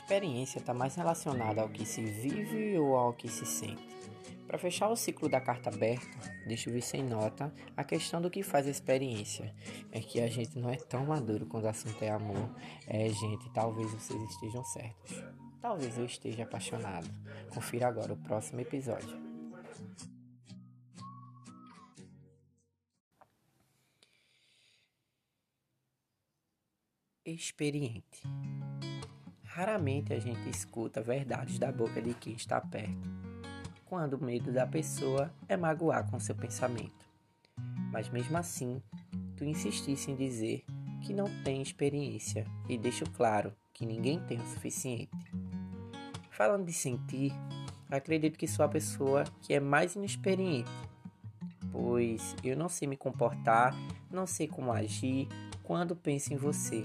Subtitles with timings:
[0.00, 3.86] Experiência está mais relacionada ao que se vive ou ao que se sente.
[4.46, 8.30] Para fechar o ciclo da carta aberta, deixa eu vir sem nota a questão do
[8.30, 9.54] que faz experiência.
[9.92, 12.50] É que a gente não é tão maduro quando o assunto é amor.
[12.88, 15.22] É, gente, talvez vocês estejam certos.
[15.60, 17.08] Talvez eu esteja apaixonado.
[17.54, 19.20] Confira agora o próximo episódio.
[27.24, 28.22] Experiente.
[29.60, 33.10] Raramente a gente escuta verdades da boca de quem está perto,
[33.84, 37.06] quando o medo da pessoa é magoar com seu pensamento.
[37.92, 38.80] Mas mesmo assim,
[39.36, 40.64] tu insistisse em dizer
[41.02, 45.30] que não tem experiência e deixo claro que ninguém tem o suficiente.
[46.30, 47.30] Falando de sentir,
[47.90, 50.70] acredito que sou a pessoa que é mais inexperiente,
[51.70, 53.74] pois eu não sei me comportar,
[54.10, 55.28] não sei como agir
[55.62, 56.82] quando penso em você,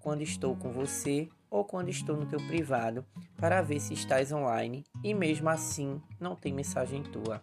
[0.00, 4.84] quando estou com você ou quando estou no teu privado para ver se estás online
[5.04, 7.40] e mesmo assim não tem mensagem tua.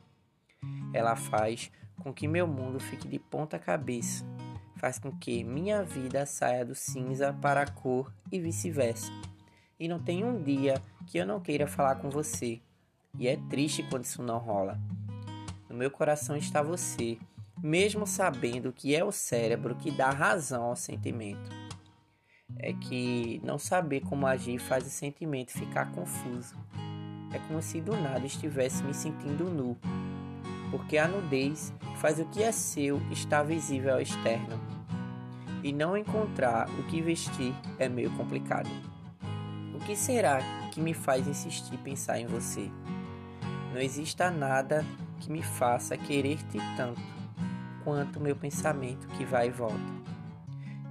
[0.94, 4.26] Ela faz com que meu mundo fique de ponta cabeça,
[4.76, 9.10] faz com que minha vida saia do cinza para a cor e vice-versa.
[9.80, 12.60] E não tem um dia que eu não queira falar com você.
[13.18, 14.78] E é triste quando isso não rola.
[15.70, 17.18] No meu coração está você,
[17.64, 21.61] mesmo sabendo que é o cérebro que dá razão ao sentimento
[22.58, 26.56] é que não saber como agir faz o sentimento ficar confuso.
[27.34, 29.78] É como se do nada estivesse me sentindo nu,
[30.70, 34.60] porque a nudez faz o que é seu estar visível ao externo.
[35.64, 38.70] E não encontrar o que vestir é meio complicado.
[39.76, 40.40] O que será
[40.72, 42.70] que me faz insistir pensar em você?
[43.74, 44.86] Não exista nada
[45.20, 47.02] que me faça querer-te tanto
[47.84, 50.02] quanto meu pensamento que vai e volta.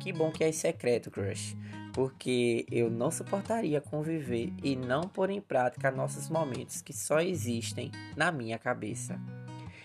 [0.01, 1.55] Que bom que é secreto, crush,
[1.93, 7.93] porque eu não suportaria conviver e não pôr em prática nossos momentos que só existem
[8.17, 9.21] na minha cabeça.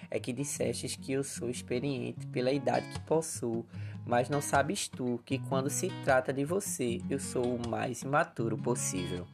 [0.09, 3.65] É que dissestes que eu sou experiente pela idade que possuo,
[4.05, 8.57] mas não sabes tu que quando se trata de você eu sou o mais imaturo
[8.57, 9.27] possível.